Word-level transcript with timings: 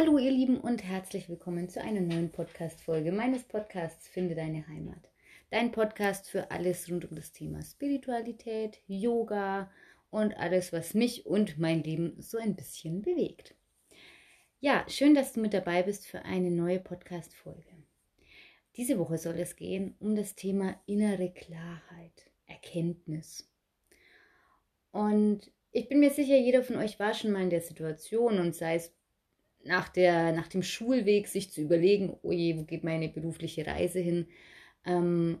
Hallo 0.00 0.16
ihr 0.16 0.30
Lieben 0.30 0.58
und 0.58 0.82
herzlich 0.82 1.28
willkommen 1.28 1.68
zu 1.68 1.82
einer 1.82 2.00
neuen 2.00 2.32
Podcast-Folge 2.32 3.12
meines 3.12 3.44
Podcasts 3.44 4.08
Finde 4.08 4.34
deine 4.34 4.66
Heimat. 4.66 5.10
Dein 5.50 5.72
Podcast 5.72 6.30
für 6.30 6.50
alles 6.50 6.90
rund 6.90 7.04
um 7.10 7.16
das 7.16 7.32
Thema 7.32 7.60
Spiritualität, 7.60 8.80
Yoga 8.86 9.70
und 10.08 10.34
alles, 10.38 10.72
was 10.72 10.94
mich 10.94 11.26
und 11.26 11.58
mein 11.58 11.82
Leben 11.82 12.14
so 12.18 12.38
ein 12.38 12.56
bisschen 12.56 13.02
bewegt. 13.02 13.54
Ja, 14.58 14.86
schön, 14.88 15.14
dass 15.14 15.34
du 15.34 15.40
mit 15.40 15.52
dabei 15.52 15.82
bist 15.82 16.06
für 16.06 16.24
eine 16.24 16.50
neue 16.50 16.80
Podcast-Folge. 16.80 17.84
Diese 18.78 18.98
Woche 18.98 19.18
soll 19.18 19.38
es 19.38 19.54
gehen 19.54 19.96
um 20.00 20.16
das 20.16 20.34
Thema 20.34 20.80
innere 20.86 21.30
Klarheit, 21.30 22.30
Erkenntnis. 22.46 23.52
Und 24.92 25.52
ich 25.72 25.90
bin 25.90 26.00
mir 26.00 26.10
sicher, 26.10 26.38
jeder 26.38 26.62
von 26.62 26.76
euch 26.76 26.98
war 26.98 27.12
schon 27.12 27.32
mal 27.32 27.42
in 27.42 27.50
der 27.50 27.60
Situation 27.60 28.38
und 28.38 28.56
sei 28.56 28.76
es 28.76 28.94
nach, 29.64 29.88
der, 29.88 30.32
nach 30.32 30.48
dem 30.48 30.62
Schulweg 30.62 31.28
sich 31.28 31.50
zu 31.50 31.60
überlegen, 31.60 32.16
oh 32.22 32.30
wo 32.30 32.64
geht 32.64 32.84
meine 32.84 33.08
berufliche 33.08 33.66
Reise 33.66 34.00
hin, 34.00 34.26
ähm, 34.84 35.38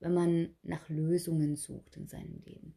wenn 0.00 0.14
man 0.14 0.50
nach 0.62 0.88
Lösungen 0.88 1.56
sucht 1.56 1.96
in 1.96 2.06
seinem 2.06 2.42
Leben. 2.44 2.74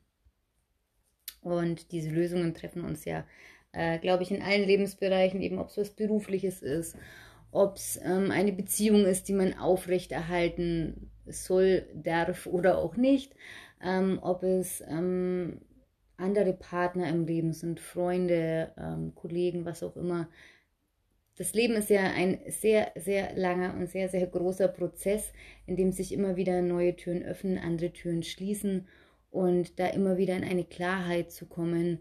Und 1.42 1.92
diese 1.92 2.10
Lösungen 2.10 2.54
treffen 2.54 2.84
uns 2.84 3.06
ja, 3.06 3.26
äh, 3.72 4.00
glaube 4.00 4.24
ich, 4.24 4.32
in 4.32 4.42
allen 4.42 4.66
Lebensbereichen, 4.66 5.42
eben 5.42 5.60
ob 5.60 5.70
es 5.70 5.78
was 5.78 5.90
Berufliches 5.92 6.62
ist, 6.62 6.96
ob 7.52 7.76
es 7.76 8.00
ähm, 8.04 8.32
eine 8.32 8.52
Beziehung 8.52 9.06
ist, 9.06 9.28
die 9.28 9.34
man 9.34 9.54
aufrechterhalten 9.58 11.12
soll, 11.26 11.88
darf 11.94 12.48
oder 12.48 12.78
auch 12.78 12.96
nicht, 12.96 13.36
ähm, 13.84 14.20
ob 14.22 14.44
es 14.44 14.82
ähm, 14.88 15.62
andere 16.18 16.54
Partner 16.54 17.10
im 17.10 17.26
Leben 17.26 17.54
sind, 17.54 17.80
Freunde, 17.80 18.72
ähm, 18.78 19.14
Kollegen, 19.16 19.66
was 19.66 19.84
auch 19.84 19.98
immer. 19.98 20.30
Das 21.38 21.54
Leben 21.54 21.76
ist 21.76 21.90
ja 21.90 22.02
ein 22.02 22.40
sehr, 22.48 22.92
sehr 22.96 23.36
langer 23.36 23.76
und 23.76 23.90
sehr, 23.90 24.08
sehr 24.08 24.26
großer 24.26 24.70
Prozess, 24.70 25.34
in 25.66 25.76
dem 25.76 25.92
sich 25.92 26.14
immer 26.14 26.38
wieder 26.38 26.62
neue 26.62 26.96
Türen 26.96 27.24
öffnen, 27.24 27.58
andere 27.58 27.92
Türen 27.92 28.24
schließen 28.24 28.88
und 29.32 29.80
da 29.80 29.88
immer 29.88 30.18
wieder 30.18 30.36
in 30.38 30.46
eine 30.46 30.64
Klarheit 30.64 31.32
zu 31.32 31.46
kommen, 31.46 32.00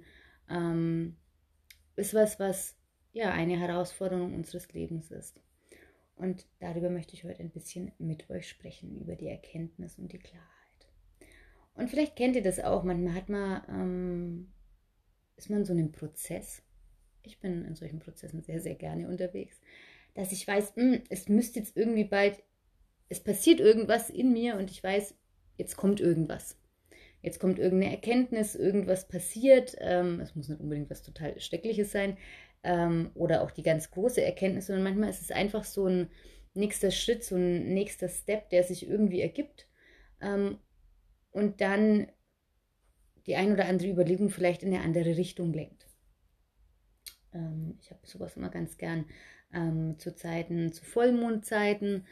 ähm, 0.49 1.17
ist 1.97 2.15
was, 2.15 2.39
was 2.39 2.77
ja 3.13 3.33
eine 3.33 3.59
Herausforderung 3.59 4.35
unseres 4.35 4.73
Lebens 4.73 5.11
ist. 5.11 5.41
Und 6.17 6.47
darüber 6.61 6.91
möchte 6.91 7.15
ich 7.15 7.25
heute 7.25 7.41
ein 7.41 7.51
bisschen 7.51 7.91
mit 7.99 8.31
euch 8.31 8.49
sprechen, 8.49 8.97
über 9.01 9.17
die 9.17 9.27
Erkenntnis 9.27 9.99
und 9.99 10.13
die 10.13 10.19
Klarheit. 10.19 10.45
Und 11.75 11.91
vielleicht 11.91 12.15
kennt 12.15 12.37
ihr 12.37 12.43
das 12.43 12.61
auch, 12.61 12.85
manchmal 12.85 13.15
hat 13.15 13.29
man, 13.29 13.63
ähm, 13.69 14.53
ist 15.37 15.51
man 15.51 15.65
so 15.65 15.73
in 15.73 15.81
einem 15.81 15.93
Prozess. 15.93 16.63
Ich 17.25 17.41
bin 17.41 17.65
in 17.65 17.75
solchen 17.75 18.01
Prozessen 18.01 18.43
sehr, 18.43 18.61
sehr 18.61 18.75
gerne 18.75 19.09
unterwegs, 19.09 19.61
dass 20.15 20.33
ich 20.33 20.47
weiß, 20.47 20.77
mh, 20.77 20.83
hm, 20.83 21.03
es 21.09 21.29
müsste 21.29 21.59
jetzt 21.59 21.77
irgendwie 21.77 22.05
bald, 22.05 22.43
es 23.09 23.21
passiert 23.21 23.61
irgendwas 23.61 24.11
in 24.11 24.33
mir 24.33 24.57
und 24.57 24.71
ich 24.71 24.83
weiß, 24.83 25.15
jetzt 25.57 25.77
kommt 25.77 26.01
irgendwas. 26.01 26.57
Jetzt 27.23 27.41
kommt 27.41 27.59
irgendeine 27.59 27.93
Erkenntnis, 27.93 28.55
irgendwas 28.55 29.09
passiert. 29.09 29.77
Ähm, 29.81 30.21
es 30.21 30.37
muss 30.37 30.49
nicht 30.49 30.61
unbedingt 30.61 30.91
was 30.91 31.03
total 31.03 31.41
Schreckliches 31.41 31.91
sein 31.91 32.19
ähm, 32.63 33.11
oder 33.15 33.43
auch 33.43 33.51
die 33.51 33.63
ganz 33.63 33.91
große 33.91 34.23
Erkenntnis, 34.23 34.67
sondern 34.67 34.85
manchmal 34.85 35.09
ist 35.09 35.23
es 35.23 35.31
einfach 35.31 35.65
so 35.65 35.87
ein 35.87 36.11
nächster 36.53 36.91
Schritt, 36.91 37.25
so 37.25 37.37
ein 37.37 37.73
nächster 37.73 38.11
Step, 38.11 38.51
der 38.51 38.63
sich 38.63 38.87
irgendwie 38.87 39.23
ergibt. 39.23 39.69
Ähm, 40.21 40.59
und 41.31 41.61
dann 41.61 42.09
die 43.27 43.37
ein 43.37 43.53
oder 43.53 43.67
andere 43.67 43.89
Überlegung 43.89 44.29
vielleicht 44.29 44.63
in 44.63 44.75
eine 44.75 44.85
andere 44.85 45.17
Richtung 45.17 45.53
lenkt. 45.53 45.84
Ähm, 47.35 47.77
ich 47.81 47.91
habe 47.91 48.01
sowas 48.05 48.37
immer 48.37 48.49
ganz 48.49 48.79
gern 48.79 49.05
ähm, 49.53 49.99
zu 49.99 50.15
Zeiten, 50.15 50.73
zu 50.73 50.85
Vollmondzeiten, 50.85 52.07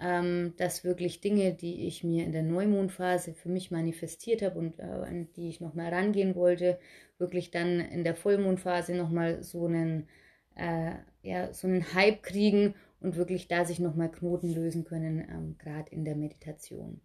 ähm, 0.00 0.54
dass 0.56 0.84
wirklich 0.84 1.20
Dinge, 1.20 1.54
die 1.54 1.86
ich 1.86 2.04
mir 2.04 2.24
in 2.24 2.32
der 2.32 2.42
Neumondphase 2.42 3.34
für 3.34 3.48
mich 3.48 3.70
manifestiert 3.70 4.42
habe 4.42 4.58
und 4.58 4.78
äh, 4.78 4.82
an 4.82 5.28
die 5.36 5.48
ich 5.48 5.60
nochmal 5.60 5.92
rangehen 5.92 6.34
wollte, 6.34 6.78
wirklich 7.18 7.50
dann 7.50 7.80
in 7.80 8.04
der 8.04 8.14
Vollmondphase 8.14 8.94
nochmal 8.94 9.42
so 9.42 9.66
einen, 9.66 10.08
äh, 10.54 10.92
ja, 11.22 11.52
so 11.52 11.66
einen 11.66 11.94
Hype 11.94 12.22
kriegen 12.22 12.74
und 13.00 13.16
wirklich 13.16 13.48
da 13.48 13.64
sich 13.64 13.80
nochmal 13.80 14.10
Knoten 14.10 14.54
lösen 14.54 14.84
können, 14.84 15.26
ähm, 15.28 15.56
gerade 15.58 15.90
in 15.90 16.04
der 16.04 16.16
Meditation. 16.16 17.00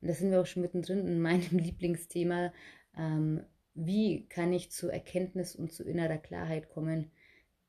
Und 0.00 0.08
da 0.08 0.14
sind 0.14 0.30
wir 0.32 0.40
auch 0.40 0.46
schon 0.46 0.62
mittendrin 0.62 1.06
in 1.06 1.20
meinem 1.20 1.42
Lieblingsthema. 1.58 2.52
Ähm, 2.96 3.44
wie 3.74 4.26
kann 4.28 4.52
ich 4.52 4.70
zu 4.70 4.88
Erkenntnis 4.88 5.56
und 5.56 5.72
zu 5.72 5.84
innerer 5.84 6.18
Klarheit 6.18 6.68
kommen? 6.68 7.10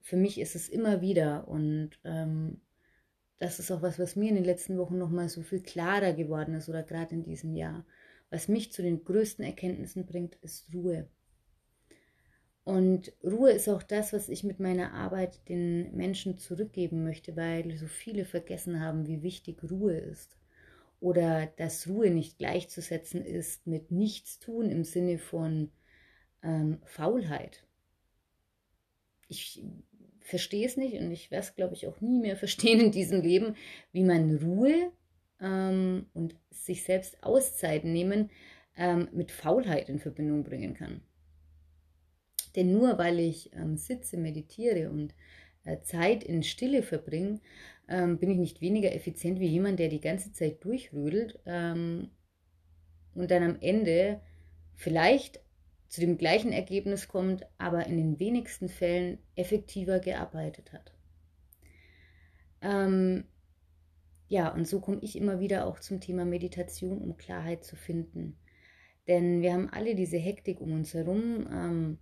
Für 0.02 0.18
mich 0.18 0.40
ist 0.40 0.56
es 0.56 0.68
immer 0.70 1.02
wieder 1.02 1.48
und 1.48 1.92
ähm, 2.04 2.62
das 3.40 3.60
ist 3.60 3.72
auch 3.72 3.82
was, 3.82 4.00
was 4.00 4.16
mir 4.16 4.30
in 4.30 4.36
den 4.36 4.44
letzten 4.44 4.78
Wochen 4.78 4.98
nochmal 4.98 5.30
so 5.30 5.42
viel 5.42 5.62
klarer 5.62 6.14
geworden 6.14 6.56
ist 6.56 6.70
oder 6.70 6.84
gerade 6.84 7.16
in 7.16 7.24
diesem 7.24 7.54
Jahr. 7.54 7.86
Was 8.30 8.48
mich 8.48 8.72
zu 8.72 8.82
den 8.82 9.04
größten 9.04 9.46
Erkenntnissen 9.46 10.06
bringt, 10.06 10.36
ist 10.42 10.74
Ruhe. 10.74 11.08
Und 12.64 13.12
Ruhe 13.24 13.52
ist 13.52 13.68
auch 13.68 13.84
das, 13.84 14.14
was 14.14 14.30
ich 14.30 14.44
mit 14.44 14.60
meiner 14.60 14.94
Arbeit 14.94 15.48
den 15.50 15.96
Menschen 15.96 16.38
zurückgeben 16.38 17.04
möchte, 17.04 17.36
weil 17.36 17.76
so 17.78 17.88
viele 17.88 18.24
vergessen 18.24 18.80
haben, 18.80 19.06
wie 19.06 19.22
wichtig 19.22 19.62
Ruhe 19.70 19.98
ist 19.98 20.38
oder 21.04 21.48
dass 21.58 21.90
Ruhe 21.90 22.12
nicht 22.12 22.38
gleichzusetzen 22.38 23.26
ist 23.26 23.68
mit 23.68 23.92
Nichtstun 23.92 24.72
im 24.72 24.86
Sinne 24.86 25.18
von 25.18 25.70
ähm, 26.44 26.80
Faulheit. 26.84 27.64
Ich 29.28 29.64
verstehe 30.22 30.66
es 30.66 30.78
nicht 30.78 30.96
und 30.96 31.12
ich 31.12 31.32
werde 31.32 31.46
es, 31.46 31.56
glaube 31.56 31.74
ich, 31.74 31.88
auch 31.88 32.02
nie 32.02 32.20
mehr 32.20 32.38
verstehen 32.44 32.80
in 32.80 32.92
diesem 32.92 33.22
Leben, 33.22 33.56
wie 33.92 34.04
man 34.04 34.38
Ruhe 34.38 34.92
ähm, 35.42 36.08
und 36.14 36.36
sich 36.52 36.84
selbst 36.84 37.24
Auszeiten 37.24 37.92
nehmen 37.92 38.30
ähm, 38.78 39.10
mit 39.12 39.32
Faulheit 39.32 39.90
in 39.90 40.00
Verbindung 40.00 40.44
bringen 40.44 40.74
kann. 40.74 41.02
Denn 42.56 42.72
nur 42.72 42.98
weil 42.98 43.20
ich 43.20 43.52
ähm, 43.54 43.78
sitze, 43.78 44.18
meditiere 44.18 44.90
und 44.90 45.14
äh, 45.64 45.82
Zeit 45.82 46.24
in 46.24 46.44
Stille 46.44 46.84
verbringe, 46.84 47.40
ähm, 47.88 48.18
bin 48.18 48.30
ich 48.32 48.38
nicht 48.38 48.62
weniger 48.62 48.94
effizient 48.94 49.40
wie 49.40 49.48
jemand, 49.48 49.80
der 49.80 49.90
die 49.90 50.02
ganze 50.02 50.32
Zeit 50.32 50.64
durchrödelt 50.64 51.40
ähm, 51.46 52.10
und 53.16 53.30
dann 53.32 53.44
am 53.44 53.58
Ende 53.60 54.22
vielleicht 54.76 55.43
zu 55.94 56.02
dem 56.02 56.18
gleichen 56.18 56.52
Ergebnis 56.52 57.08
kommt, 57.08 57.46
aber 57.60 57.86
in 57.86 57.98
den 57.98 58.20
wenigsten 58.20 58.68
Fällen 58.68 59.20
effektiver 59.36 60.00
gearbeitet 60.00 60.74
hat. 60.74 60.92
Ähm, 62.64 63.26
ja, 64.28 64.52
und 64.52 64.68
so 64.68 64.80
komme 64.80 64.98
ich 65.04 65.16
immer 65.16 65.40
wieder 65.40 65.68
auch 65.68 65.80
zum 65.80 66.00
Thema 66.00 66.26
Meditation, 66.26 66.98
um 66.98 67.16
Klarheit 67.16 67.64
zu 67.64 67.76
finden. 67.76 68.40
Denn 69.08 69.44
wir 69.44 69.54
haben 69.54 69.70
alle 69.70 69.94
diese 69.94 70.18
Hektik 70.18 70.62
um 70.62 70.72
uns 70.72 70.96
herum. 70.96 71.48
Ähm, 71.54 72.00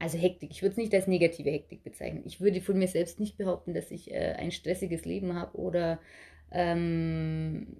also 0.00 0.18
Hektik, 0.18 0.50
ich 0.50 0.62
würde 0.62 0.72
es 0.72 0.78
nicht 0.78 0.94
als 0.94 1.06
negative 1.06 1.52
Hektik 1.52 1.84
bezeichnen. 1.84 2.24
Ich 2.26 2.40
würde 2.40 2.60
von 2.60 2.80
mir 2.80 2.88
selbst 2.88 3.20
nicht 3.20 3.36
behaupten, 3.36 3.74
dass 3.74 3.92
ich 3.92 4.10
äh, 4.10 4.32
ein 4.36 4.50
stressiges 4.50 5.04
Leben 5.04 5.34
habe 5.34 5.56
oder 5.56 6.00
ähm, 6.50 7.76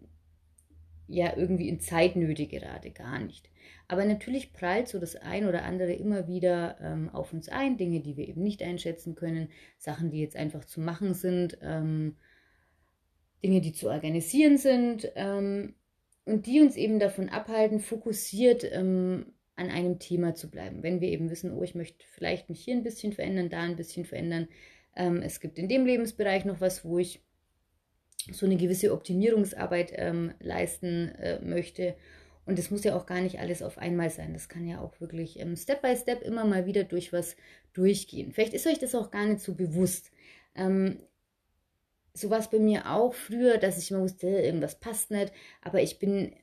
ja 1.09 1.37
irgendwie 1.37 1.69
in 1.69 1.81
Zeitnöte 1.81 2.47
gerade, 2.47 2.91
gar 2.91 3.19
nicht. 3.19 3.51
Aber 3.89 4.05
natürlich 4.05 4.53
prallt 4.53 4.89
so 4.89 4.99
das 4.99 5.17
ein 5.17 5.47
oder 5.47 5.65
andere 5.65 5.93
immer 5.93 6.27
wieder 6.27 6.79
ähm, 6.81 7.11
auf 7.11 7.33
uns 7.33 7.49
ein, 7.49 7.77
Dinge, 7.77 8.01
die 8.01 8.17
wir 8.17 8.27
eben 8.27 8.43
nicht 8.43 8.63
einschätzen 8.63 9.15
können, 9.15 9.49
Sachen, 9.77 10.11
die 10.11 10.21
jetzt 10.21 10.37
einfach 10.37 10.65
zu 10.65 10.81
machen 10.81 11.15
sind, 11.15 11.59
ähm, 11.63 12.17
Dinge, 13.43 13.61
die 13.61 13.73
zu 13.73 13.89
organisieren 13.89 14.57
sind 14.57 15.11
ähm, 15.17 15.75
und 16.25 16.47
die 16.47 16.61
uns 16.61 16.77
eben 16.77 17.01
davon 17.01 17.29
abhalten, 17.29 17.81
fokussiert 17.81 18.65
ähm, 18.73 19.27
an 19.57 19.69
einem 19.69 19.99
Thema 19.99 20.35
zu 20.35 20.51
bleiben. 20.51 20.83
Wenn 20.83 21.01
wir 21.01 21.09
eben 21.09 21.29
wissen, 21.31 21.53
oh, 21.53 21.63
ich 21.63 21.75
möchte 21.75 22.05
vielleicht 22.13 22.49
mich 22.49 22.65
hier 22.65 22.75
ein 22.75 22.85
bisschen 22.85 23.13
verändern, 23.13 23.51
da 23.51 23.61
ein 23.61 23.77
bisschen 23.77 24.05
verändern. 24.05 24.49
Ähm, 24.97 25.21
es 25.23 25.41
gibt 25.41 25.59
in 25.59 25.69
dem 25.69 25.85
Lebensbereich 25.85 26.45
noch 26.45 26.61
was, 26.61 26.85
wo 26.85 26.99
ich 26.99 27.21
so 28.33 28.47
eine 28.47 28.57
gewisse 28.57 28.93
Optimierungsarbeit 28.93 29.93
ähm, 29.97 30.33
leisten 30.41 31.09
äh, 31.17 31.41
möchte. 31.41 31.95
Und 32.45 32.59
das 32.59 32.71
muss 32.71 32.85
ja 32.85 32.97
auch 32.97 33.07
gar 33.07 33.21
nicht 33.21 33.39
alles 33.39 33.63
auf 33.63 33.79
einmal 33.79 34.11
sein. 34.11 34.33
Das 34.33 34.49
kann 34.49 34.67
ja 34.67 34.81
auch 34.81 35.01
wirklich 35.01 35.39
ähm, 35.39 35.57
Step 35.57 35.83
by 35.83 35.97
Step 35.97 36.23
immer 36.23 36.45
mal 36.45 36.67
wieder 36.67 36.85
durch 36.85 37.13
was 37.13 37.37
durchgehen. 37.73 38.33
Vielleicht 38.33 38.55
ist 38.55 38.67
euch 38.67 38.79
das 38.79 38.95
auch 38.95 39.11
gar 39.11 39.27
nicht 39.27 39.41
so 39.41 39.55
bewusst. 39.55 40.11
Ähm, 40.55 40.99
so 42.15 42.31
war 42.31 42.41
es 42.41 42.51
bei 42.51 42.59
mir 42.59 42.91
auch 42.91 43.15
früher, 43.15 43.59
dass 43.59 43.79
ich 43.79 43.91
immer 43.91 44.01
wusste, 44.01 44.29
irgendwas 44.29 44.79
passt 44.79 45.11
nicht, 45.11 45.33
aber 45.63 45.83
ich 45.83 45.99
bin 45.99 46.35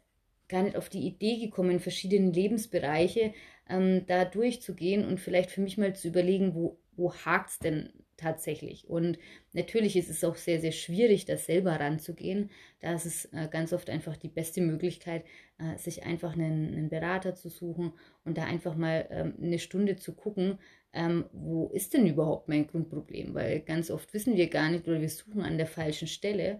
gar 0.47 0.63
nicht 0.63 0.75
auf 0.75 0.89
die 0.89 1.05
Idee 1.05 1.37
gekommen, 1.37 1.79
verschiedene 1.79 2.31
Lebensbereiche 2.31 3.33
ähm, 3.69 4.05
da 4.07 4.25
durchzugehen 4.25 5.05
und 5.05 5.19
vielleicht 5.19 5.51
für 5.51 5.61
mich 5.61 5.77
mal 5.77 5.95
zu 5.95 6.07
überlegen, 6.07 6.55
wo, 6.55 6.79
wo 6.95 7.13
hakt 7.13 7.51
es 7.51 7.59
denn 7.59 7.93
tatsächlich. 8.19 8.89
Und 8.89 9.17
natürlich 9.53 9.95
ist 9.95 10.09
es 10.09 10.23
auch 10.23 10.35
sehr, 10.35 10.59
sehr 10.59 10.71
schwierig, 10.71 11.25
das 11.25 11.45
selber 11.45 11.79
ranzugehen. 11.79 12.49
Da 12.81 12.93
ist 12.93 13.05
es 13.05 13.25
äh, 13.33 13.47
ganz 13.49 13.73
oft 13.73 13.89
einfach 13.89 14.17
die 14.17 14.27
beste 14.27 14.61
Möglichkeit, 14.61 15.23
äh, 15.57 15.77
sich 15.77 16.03
einfach 16.03 16.33
einen, 16.33 16.73
einen, 16.73 16.89
Berater 16.89 17.35
zu 17.35 17.49
suchen 17.49 17.93
und 18.25 18.37
da 18.37 18.43
einfach 18.43 18.75
mal 18.75 19.07
ähm, 19.09 19.33
eine 19.41 19.59
Stunde 19.59 19.95
zu 19.95 20.13
gucken, 20.13 20.59
ähm, 20.93 21.25
wo 21.31 21.69
ist 21.73 21.93
denn 21.93 22.07
überhaupt 22.07 22.49
mein 22.49 22.67
Grundproblem? 22.67 23.33
Weil 23.33 23.61
ganz 23.61 23.91
oft 23.91 24.13
wissen 24.13 24.35
wir 24.35 24.49
gar 24.49 24.69
nicht 24.69 24.87
oder 24.87 25.01
wir 25.01 25.09
suchen 25.09 25.41
an 25.41 25.57
der 25.57 25.67
falschen 25.67 26.07
Stelle 26.07 26.59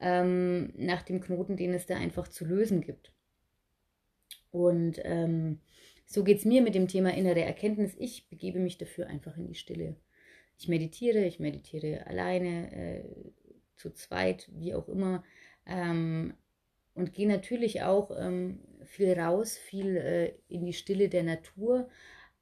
ähm, 0.00 0.72
nach 0.76 1.02
dem 1.02 1.20
Knoten, 1.20 1.56
den 1.56 1.74
es 1.74 1.86
da 1.86 1.96
einfach 1.96 2.28
zu 2.28 2.44
lösen 2.44 2.80
gibt. 2.80 3.12
Und 4.50 5.00
ähm, 5.04 5.60
so 6.06 6.24
geht 6.24 6.38
es 6.38 6.44
mir 6.44 6.60
mit 6.60 6.74
dem 6.74 6.88
Thema 6.88 7.14
innere 7.14 7.42
Erkenntnis. 7.42 7.94
Ich 7.98 8.28
begebe 8.28 8.58
mich 8.58 8.78
dafür 8.78 9.06
einfach 9.06 9.36
in 9.36 9.46
die 9.46 9.54
Stille. 9.54 9.96
Ich 10.60 10.68
meditiere, 10.68 11.24
ich 11.24 11.40
meditiere 11.40 12.06
alleine, 12.06 12.70
äh, 12.70 13.04
zu 13.76 13.90
zweit, 13.94 14.46
wie 14.52 14.74
auch 14.74 14.88
immer. 14.88 15.24
Ähm, 15.64 16.34
und 16.92 17.14
gehe 17.14 17.26
natürlich 17.26 17.82
auch 17.82 18.10
ähm, 18.14 18.60
viel 18.84 19.18
raus, 19.18 19.56
viel 19.56 19.96
äh, 19.96 20.34
in 20.48 20.66
die 20.66 20.74
Stille 20.74 21.08
der 21.08 21.22
Natur. 21.22 21.88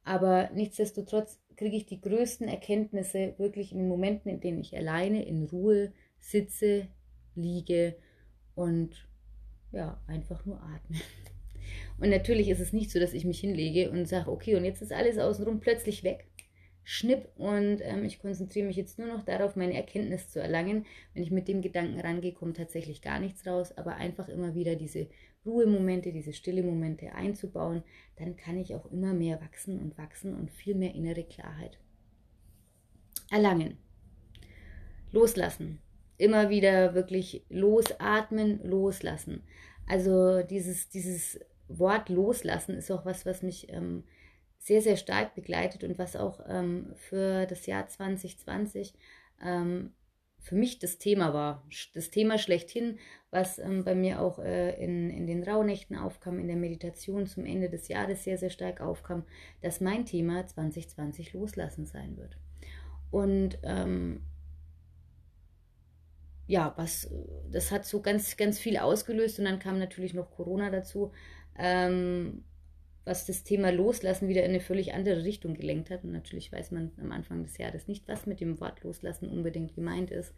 Aber 0.03 0.49
nichtsdestotrotz 0.53 1.39
kriege 1.55 1.77
ich 1.77 1.85
die 1.85 2.01
größten 2.01 2.49
Erkenntnisse 2.49 3.35
wirklich 3.37 3.71
in 3.71 3.77
den 3.77 3.87
Momenten, 3.87 4.29
in 4.29 4.41
denen 4.41 4.59
ich 4.59 4.75
alleine 4.75 5.25
in 5.25 5.45
Ruhe 5.45 5.93
sitze, 6.19 6.89
liege 7.35 7.95
und 8.53 9.07
ja, 9.71 10.01
einfach 10.07 10.45
nur 10.45 10.61
atme. 10.61 10.97
Und 11.99 12.09
natürlich 12.09 12.49
ist 12.49 12.61
es 12.61 12.73
nicht 12.73 12.91
so, 12.91 12.99
dass 12.99 13.13
ich 13.13 13.25
mich 13.25 13.41
hinlege 13.41 13.91
und 13.91 14.07
sage, 14.07 14.31
okay, 14.31 14.55
und 14.55 14.63
jetzt 14.63 14.81
ist 14.81 14.93
alles 14.93 15.17
außenrum 15.17 15.59
plötzlich 15.59 16.03
weg. 16.03 16.25
Schnipp 16.91 17.29
und 17.35 17.81
ähm, 17.81 18.03
ich 18.03 18.19
konzentriere 18.19 18.65
mich 18.65 18.75
jetzt 18.75 18.97
nur 18.97 19.07
noch 19.07 19.21
darauf, 19.23 19.55
meine 19.55 19.75
Erkenntnis 19.75 20.27
zu 20.31 20.41
erlangen. 20.41 20.87
Wenn 21.13 21.21
ich 21.21 21.29
mit 21.29 21.47
dem 21.47 21.61
Gedanken 21.61 21.99
rangehe, 21.99 22.33
kommt 22.33 22.57
tatsächlich 22.57 23.03
gar 23.03 23.19
nichts 23.19 23.45
raus, 23.45 23.77
aber 23.77 23.97
einfach 23.97 24.27
immer 24.27 24.55
wieder 24.55 24.75
diese 24.75 25.05
Ruhemomente, 25.45 26.11
diese 26.11 26.33
stille 26.33 26.63
Momente 26.63 27.13
einzubauen, 27.13 27.83
dann 28.17 28.35
kann 28.37 28.57
ich 28.57 28.73
auch 28.73 28.91
immer 28.91 29.13
mehr 29.13 29.39
wachsen 29.39 29.79
und 29.79 29.99
wachsen 29.99 30.33
und 30.33 30.49
viel 30.49 30.73
mehr 30.73 30.95
innere 30.95 31.25
Klarheit 31.25 31.77
erlangen. 33.29 33.77
Loslassen. 35.11 35.77
Immer 36.17 36.49
wieder 36.49 36.95
wirklich 36.95 37.45
losatmen, 37.49 38.63
loslassen. 38.63 39.43
Also 39.87 40.41
dieses, 40.41 40.89
dieses 40.89 41.39
Wort 41.67 42.09
loslassen 42.09 42.73
ist 42.73 42.89
auch 42.89 43.05
was, 43.05 43.27
was 43.27 43.43
mich 43.43 43.71
ähm, 43.71 44.05
sehr, 44.59 44.81
sehr 44.81 44.97
stark 44.97 45.35
begleitet 45.35 45.83
und 45.83 45.97
was 45.97 46.15
auch 46.15 46.41
ähm, 46.47 46.93
für 46.95 47.45
das 47.45 47.65
Jahr 47.65 47.87
2020 47.87 48.93
ähm, 49.41 49.93
für 50.41 50.55
mich 50.55 50.79
das 50.79 50.97
Thema 50.97 51.33
war. 51.33 51.65
Das 51.93 52.11
Thema 52.11 52.37
schlechthin, 52.37 52.97
was 53.31 53.59
ähm, 53.59 53.83
bei 53.83 53.95
mir 53.95 54.21
auch 54.21 54.39
äh, 54.39 54.71
in, 54.83 55.09
in 55.09 55.27
den 55.27 55.43
Rauhnächten 55.43 55.97
aufkam, 55.97 56.39
in 56.39 56.47
der 56.47 56.55
Meditation 56.55 57.27
zum 57.27 57.45
Ende 57.45 57.69
des 57.69 57.87
Jahres 57.87 58.23
sehr, 58.23 58.37
sehr 58.37 58.49
stark 58.49 58.81
aufkam, 58.81 59.23
dass 59.61 59.81
mein 59.81 60.05
Thema 60.05 60.45
2020 60.45 61.33
loslassen 61.33 61.85
sein 61.85 62.17
wird. 62.17 62.37
Und 63.11 63.57
ähm, 63.63 64.21
ja, 66.47 66.73
was, 66.77 67.09
das 67.51 67.71
hat 67.71 67.85
so 67.85 68.01
ganz, 68.01 68.35
ganz 68.35 68.59
viel 68.59 68.77
ausgelöst 68.77 69.39
und 69.39 69.45
dann 69.45 69.59
kam 69.59 69.77
natürlich 69.77 70.13
noch 70.13 70.31
Corona 70.31 70.69
dazu, 70.69 71.11
ähm, 71.57 72.43
was 73.05 73.25
das 73.25 73.43
Thema 73.43 73.71
Loslassen 73.71 74.27
wieder 74.27 74.43
in 74.43 74.49
eine 74.49 74.59
völlig 74.59 74.93
andere 74.93 75.23
Richtung 75.23 75.53
gelenkt 75.53 75.89
hat. 75.89 76.03
Und 76.03 76.11
natürlich 76.11 76.51
weiß 76.51 76.71
man 76.71 76.91
am 77.01 77.11
Anfang 77.11 77.43
des 77.43 77.57
Jahres 77.57 77.87
nicht, 77.87 78.07
was 78.07 78.25
mit 78.25 78.39
dem 78.41 78.59
Wort 78.59 78.83
Loslassen 78.83 79.29
unbedingt 79.29 79.73
gemeint 79.73 80.11
ist. 80.11 80.33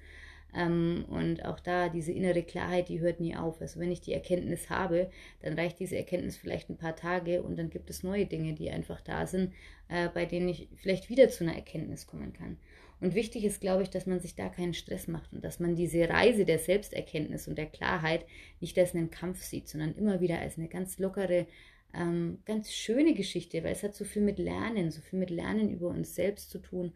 Ähm, 0.54 1.06
und 1.08 1.46
auch 1.46 1.60
da 1.60 1.90
diese 1.90 2.12
innere 2.12 2.44
Klarheit, 2.44 2.90
die 2.90 3.00
hört 3.00 3.20
nie 3.20 3.36
auf. 3.36 3.62
Also 3.62 3.80
wenn 3.80 3.92
ich 3.92 4.02
die 4.02 4.14
Erkenntnis 4.14 4.70
habe, 4.70 5.10
dann 5.42 5.54
reicht 5.54 5.80
diese 5.80 5.98
Erkenntnis 5.98 6.38
vielleicht 6.38 6.70
ein 6.70 6.78
paar 6.78 6.96
Tage 6.96 7.42
und 7.42 7.58
dann 7.58 7.70
gibt 7.70 7.90
es 7.90 8.04
neue 8.04 8.26
Dinge, 8.26 8.54
die 8.54 8.70
einfach 8.70 9.02
da 9.02 9.28
sind, 9.28 9.54
äh, 9.88 10.10
bei 10.10 10.26
denen 10.26 10.50
ich 10.50 10.68
vielleicht 10.76 11.10
wieder 11.10 11.30
zu 11.30 11.44
einer 11.44 11.56
Erkenntnis 11.56 12.06
kommen 12.06 12.34
kann. 12.34 12.58
Und 13.00 13.16
wichtig 13.16 13.44
ist, 13.46 13.62
glaube 13.62 13.82
ich, 13.82 13.90
dass 13.90 14.06
man 14.06 14.20
sich 14.20 14.36
da 14.36 14.48
keinen 14.50 14.76
Stress 14.76 15.08
macht 15.08 15.34
und 15.34 15.44
dass 15.44 15.60
man 15.60 15.76
diese 15.76 16.08
Reise 16.08 16.46
der 16.46 16.60
Selbsterkenntnis 16.60 17.48
und 17.48 17.58
der 17.58 17.66
Klarheit 17.66 18.26
nicht 18.60 18.78
als 18.78 18.94
einen 18.94 19.10
Kampf 19.10 19.42
sieht, 19.42 19.68
sondern 19.68 19.96
immer 19.96 20.22
wieder 20.22 20.40
als 20.40 20.58
eine 20.58 20.68
ganz 20.68 21.00
lockere, 21.00 21.48
ähm, 21.94 22.40
ganz 22.46 22.72
schöne 22.72 23.14
Geschichte, 23.14 23.64
weil 23.64 23.74
es 23.74 23.84
hat 23.84 23.96
so 23.96 24.06
viel 24.06 24.22
mit 24.22 24.40
Lernen, 24.40 24.92
so 24.92 25.02
viel 25.02 25.20
mit 25.20 25.30
Lernen 25.30 25.70
über 25.70 25.90
uns 25.90 26.16
selbst 26.16 26.50
zu 26.50 26.60
tun, 26.60 26.94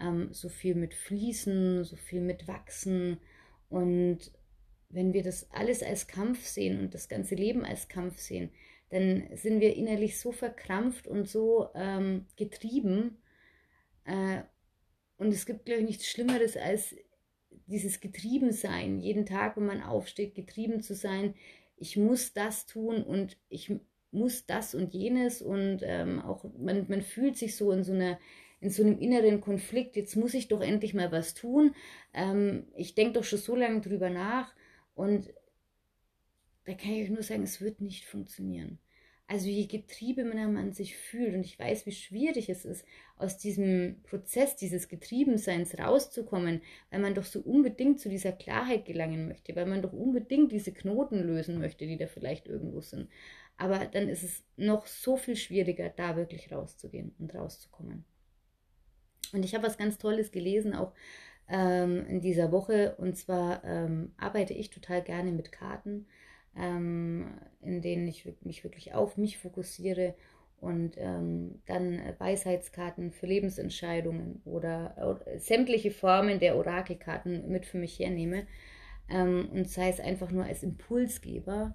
ähm, 0.00 0.32
so 0.32 0.48
viel 0.48 0.74
mit 0.74 0.94
Fließen, 0.94 1.84
so 1.84 1.96
viel 1.96 2.20
mit 2.20 2.48
Wachsen. 2.48 3.18
Und 3.68 4.32
wenn 4.88 5.12
wir 5.12 5.22
das 5.22 5.50
alles 5.50 5.82
als 5.82 6.06
Kampf 6.06 6.46
sehen 6.46 6.80
und 6.80 6.94
das 6.94 7.08
ganze 7.08 7.34
Leben 7.34 7.64
als 7.64 7.88
Kampf 7.88 8.18
sehen, 8.18 8.50
dann 8.90 9.28
sind 9.34 9.60
wir 9.60 9.76
innerlich 9.76 10.18
so 10.18 10.32
verkrampft 10.32 11.06
und 11.06 11.28
so 11.28 11.68
ähm, 11.74 12.26
getrieben. 12.36 13.18
Äh, 14.04 14.42
und 15.18 15.28
es 15.28 15.44
gibt, 15.44 15.66
glaube 15.66 15.82
ich, 15.82 15.86
nichts 15.86 16.06
Schlimmeres 16.06 16.56
als 16.56 16.94
dieses 17.66 18.00
Getriebensein, 18.00 19.00
jeden 19.00 19.26
Tag, 19.26 19.56
wenn 19.56 19.66
man 19.66 19.82
aufsteht, 19.82 20.34
getrieben 20.34 20.80
zu 20.80 20.94
sein. 20.94 21.34
Ich 21.76 21.96
muss 21.96 22.32
das 22.32 22.64
tun 22.64 23.02
und 23.02 23.36
ich 23.50 23.70
muss 24.10 24.46
das 24.46 24.74
und 24.74 24.94
jenes 24.94 25.42
und 25.42 25.80
ähm, 25.82 26.20
auch 26.20 26.44
man, 26.58 26.86
man 26.88 27.02
fühlt 27.02 27.36
sich 27.36 27.56
so 27.56 27.72
in 27.72 27.84
so 27.84 27.92
einer 27.92 28.18
in 28.60 28.70
so 28.70 28.82
einem 28.82 28.98
inneren 28.98 29.40
Konflikt, 29.40 29.94
jetzt 29.94 30.16
muss 30.16 30.34
ich 30.34 30.48
doch 30.48 30.60
endlich 30.60 30.92
mal 30.92 31.12
was 31.12 31.34
tun. 31.34 31.76
Ähm, 32.12 32.66
ich 32.74 32.94
denke 32.96 33.12
doch 33.14 33.24
schon 33.24 33.38
so 33.38 33.54
lange 33.54 33.80
drüber 33.80 34.10
nach 34.10 34.52
und 34.94 35.32
da 36.64 36.74
kann 36.74 36.92
ich 36.92 37.04
euch 37.04 37.10
nur 37.10 37.22
sagen, 37.22 37.44
es 37.44 37.60
wird 37.60 37.80
nicht 37.80 38.04
funktionieren. 38.04 38.78
Also 39.30 39.46
je 39.46 39.66
getriebener 39.66 40.48
man 40.48 40.72
sich 40.72 40.96
fühlt 40.96 41.34
und 41.34 41.44
ich 41.44 41.58
weiß, 41.58 41.84
wie 41.84 41.92
schwierig 41.92 42.48
es 42.48 42.64
ist, 42.64 42.86
aus 43.18 43.36
diesem 43.36 43.96
Prozess 44.02 44.56
dieses 44.56 44.88
Getriebenseins 44.88 45.78
rauszukommen, 45.78 46.62
weil 46.90 47.00
man 47.00 47.14
doch 47.14 47.26
so 47.26 47.40
unbedingt 47.40 48.00
zu 48.00 48.08
dieser 48.08 48.32
Klarheit 48.32 48.86
gelangen 48.86 49.28
möchte, 49.28 49.54
weil 49.54 49.66
man 49.66 49.82
doch 49.82 49.92
unbedingt 49.92 50.50
diese 50.50 50.72
Knoten 50.72 51.18
lösen 51.18 51.58
möchte, 51.58 51.86
die 51.86 51.98
da 51.98 52.06
vielleicht 52.06 52.48
irgendwo 52.48 52.80
sind. 52.80 53.10
Aber 53.58 53.84
dann 53.84 54.08
ist 54.08 54.22
es 54.22 54.42
noch 54.56 54.86
so 54.86 55.18
viel 55.18 55.36
schwieriger, 55.36 55.90
da 55.90 56.16
wirklich 56.16 56.50
rauszugehen 56.50 57.14
und 57.18 57.34
rauszukommen. 57.34 58.06
Und 59.34 59.44
ich 59.44 59.54
habe 59.54 59.66
was 59.66 59.76
ganz 59.76 59.98
Tolles 59.98 60.30
gelesen, 60.30 60.74
auch 60.74 60.94
ähm, 61.48 62.06
in 62.06 62.22
dieser 62.22 62.50
Woche. 62.50 62.96
Und 62.96 63.18
zwar 63.18 63.62
ähm, 63.64 64.12
arbeite 64.16 64.54
ich 64.54 64.70
total 64.70 65.02
gerne 65.02 65.32
mit 65.32 65.52
Karten 65.52 66.06
ähm, 66.58 67.28
in 67.60 67.80
denen 67.80 68.06
ich 68.06 68.26
mich 68.42 68.64
wirklich 68.64 68.94
auf 68.94 69.16
mich 69.16 69.38
fokussiere 69.38 70.14
und 70.60 70.96
ähm, 70.96 71.62
dann 71.66 72.00
Weisheitskarten 72.18 73.12
für 73.12 73.26
Lebensentscheidungen 73.26 74.42
oder 74.44 75.22
äh, 75.26 75.38
sämtliche 75.38 75.90
Formen 75.90 76.40
der 76.40 76.56
Orakelkarten 76.56 77.48
mit 77.48 77.64
für 77.64 77.78
mich 77.78 77.98
hernehme 77.98 78.46
ähm, 79.08 79.48
und 79.52 79.68
sei 79.68 79.88
es 79.88 80.00
einfach 80.00 80.30
nur 80.32 80.44
als 80.44 80.64
Impulsgeber, 80.64 81.74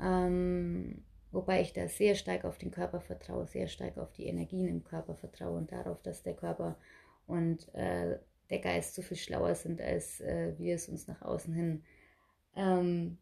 ähm, 0.00 1.04
wobei 1.32 1.60
ich 1.60 1.74
da 1.74 1.86
sehr 1.88 2.14
stark 2.14 2.44
auf 2.44 2.56
den 2.56 2.70
Körper 2.70 3.00
vertraue, 3.00 3.46
sehr 3.46 3.68
stark 3.68 3.98
auf 3.98 4.12
die 4.12 4.26
Energien 4.26 4.68
im 4.68 4.84
Körper 4.84 5.14
vertraue 5.14 5.58
und 5.58 5.70
darauf, 5.70 6.00
dass 6.02 6.22
der 6.22 6.34
Körper 6.34 6.78
und 7.26 7.72
äh, 7.74 8.18
der 8.48 8.58
Geist 8.60 8.94
so 8.94 9.02
viel 9.02 9.18
schlauer 9.18 9.54
sind, 9.54 9.82
als 9.82 10.22
äh, 10.22 10.54
wir 10.56 10.74
es 10.74 10.88
uns 10.88 11.06
nach 11.06 11.20
außen 11.20 11.52
hin 11.52 11.82
ähm, 12.56 13.18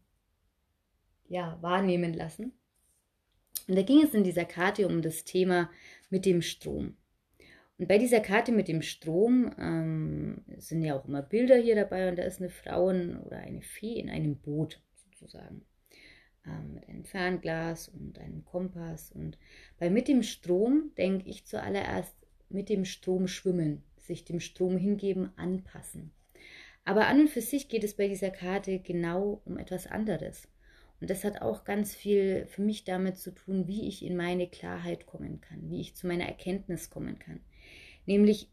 ja, 1.28 1.58
wahrnehmen 1.60 2.14
lassen. 2.14 2.52
Und 3.68 3.76
da 3.76 3.82
ging 3.82 4.02
es 4.02 4.14
in 4.14 4.24
dieser 4.24 4.44
Karte 4.44 4.86
um 4.86 5.02
das 5.02 5.24
Thema 5.24 5.70
mit 6.10 6.24
dem 6.24 6.42
Strom. 6.42 6.96
Und 7.78 7.88
bei 7.88 7.98
dieser 7.98 8.20
Karte 8.20 8.52
mit 8.52 8.68
dem 8.68 8.80
Strom 8.80 9.50
ähm, 9.58 10.44
sind 10.56 10.82
ja 10.82 10.98
auch 10.98 11.06
immer 11.06 11.22
Bilder 11.22 11.56
hier 11.56 11.74
dabei 11.74 12.08
und 12.08 12.16
da 12.16 12.22
ist 12.22 12.40
eine 12.40 12.48
Frau 12.48 12.86
oder 12.86 13.38
eine 13.38 13.60
Fee 13.60 14.00
in 14.00 14.08
einem 14.08 14.36
Boot 14.36 14.80
sozusagen. 14.94 15.62
Ähm, 16.46 16.74
mit 16.74 16.88
einem 16.88 17.04
Fernglas 17.04 17.88
und 17.88 18.18
einem 18.18 18.44
Kompass. 18.44 19.10
Und 19.12 19.36
bei 19.78 19.90
mit 19.90 20.08
dem 20.08 20.22
Strom 20.22 20.92
denke 20.96 21.28
ich 21.28 21.44
zuallererst 21.44 22.14
mit 22.48 22.68
dem 22.68 22.84
Strom 22.84 23.26
schwimmen, 23.26 23.82
sich 23.98 24.24
dem 24.24 24.40
Strom 24.40 24.78
hingeben, 24.78 25.30
anpassen. 25.36 26.12
Aber 26.84 27.08
an 27.08 27.20
und 27.20 27.28
für 27.28 27.40
sich 27.40 27.68
geht 27.68 27.82
es 27.82 27.94
bei 27.94 28.06
dieser 28.06 28.30
Karte 28.30 28.78
genau 28.78 29.42
um 29.44 29.58
etwas 29.58 29.88
anderes. 29.88 30.48
Und 31.00 31.10
das 31.10 31.24
hat 31.24 31.42
auch 31.42 31.64
ganz 31.64 31.94
viel 31.94 32.46
für 32.46 32.62
mich 32.62 32.84
damit 32.84 33.18
zu 33.18 33.30
tun, 33.30 33.66
wie 33.66 33.86
ich 33.86 34.04
in 34.04 34.16
meine 34.16 34.48
Klarheit 34.48 35.06
kommen 35.06 35.40
kann, 35.40 35.68
wie 35.68 35.80
ich 35.80 35.94
zu 35.94 36.06
meiner 36.06 36.24
Erkenntnis 36.24 36.88
kommen 36.90 37.18
kann. 37.18 37.40
Nämlich 38.06 38.50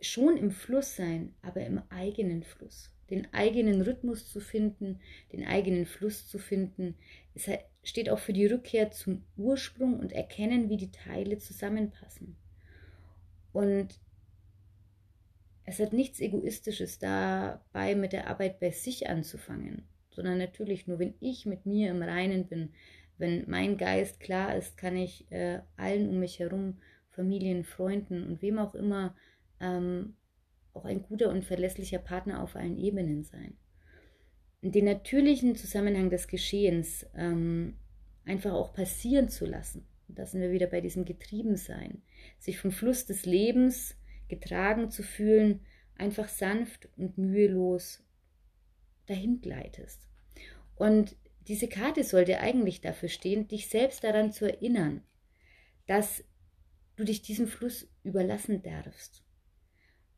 schon 0.00 0.36
im 0.36 0.50
Fluss 0.50 0.96
sein, 0.96 1.34
aber 1.42 1.64
im 1.64 1.82
eigenen 1.90 2.42
Fluss. 2.42 2.90
Den 3.10 3.32
eigenen 3.34 3.82
Rhythmus 3.82 4.30
zu 4.30 4.40
finden, 4.40 5.00
den 5.32 5.46
eigenen 5.46 5.84
Fluss 5.84 6.26
zu 6.26 6.38
finden. 6.38 6.96
Es 7.34 7.50
steht 7.82 8.08
auch 8.08 8.18
für 8.18 8.32
die 8.32 8.46
Rückkehr 8.46 8.90
zum 8.90 9.24
Ursprung 9.36 9.98
und 10.00 10.12
erkennen, 10.12 10.70
wie 10.70 10.78
die 10.78 10.90
Teile 10.90 11.38
zusammenpassen. 11.38 12.36
Und 13.52 14.00
es 15.66 15.78
hat 15.78 15.92
nichts 15.92 16.20
Egoistisches 16.20 16.98
dabei, 16.98 17.94
mit 17.94 18.12
der 18.12 18.28
Arbeit 18.28 18.60
bei 18.60 18.70
sich 18.70 19.08
anzufangen, 19.08 19.86
sondern 20.14 20.38
natürlich 20.38 20.86
nur, 20.86 20.98
wenn 20.98 21.14
ich 21.20 21.46
mit 21.46 21.66
mir 21.66 21.90
im 21.90 22.02
Reinen 22.02 22.46
bin, 22.46 22.70
wenn 23.18 23.44
mein 23.48 23.76
Geist 23.76 24.20
klar 24.20 24.56
ist, 24.56 24.76
kann 24.76 24.96
ich 24.96 25.30
äh, 25.30 25.60
allen 25.76 26.08
um 26.08 26.18
mich 26.18 26.38
herum, 26.38 26.78
Familien, 27.10 27.64
Freunden 27.64 28.26
und 28.26 28.42
wem 28.42 28.58
auch 28.58 28.74
immer, 28.74 29.14
ähm, 29.60 30.16
auch 30.72 30.84
ein 30.84 31.02
guter 31.02 31.30
und 31.30 31.44
verlässlicher 31.44 32.00
Partner 32.00 32.42
auf 32.42 32.56
allen 32.56 32.76
Ebenen 32.76 33.22
sein. 33.22 33.56
Den 34.62 34.86
natürlichen 34.86 35.54
Zusammenhang 35.56 36.10
des 36.10 36.26
Geschehens 36.26 37.06
ähm, 37.14 37.76
einfach 38.24 38.52
auch 38.52 38.72
passieren 38.72 39.28
zu 39.28 39.46
lassen. 39.46 39.86
Da 40.08 40.26
sind 40.26 40.40
wir 40.40 40.52
wieder 40.52 40.66
bei 40.66 40.80
diesem 40.80 41.04
Getriebensein. 41.04 42.02
Sich 42.38 42.58
vom 42.58 42.72
Fluss 42.72 43.06
des 43.06 43.26
Lebens 43.26 43.96
getragen 44.28 44.90
zu 44.90 45.02
fühlen, 45.02 45.60
einfach 45.96 46.28
sanft 46.28 46.88
und 46.96 47.18
mühelos 47.18 48.03
dahin 49.06 49.40
gleitest. 49.40 50.08
Und 50.76 51.16
diese 51.46 51.68
Karte 51.68 52.04
sollte 52.04 52.40
eigentlich 52.40 52.80
dafür 52.80 53.08
stehen, 53.08 53.48
dich 53.48 53.68
selbst 53.68 54.02
daran 54.02 54.32
zu 54.32 54.46
erinnern, 54.46 55.02
dass 55.86 56.24
du 56.96 57.04
dich 57.04 57.22
diesem 57.22 57.46
Fluss 57.46 57.88
überlassen 58.02 58.62
darfst 58.62 59.22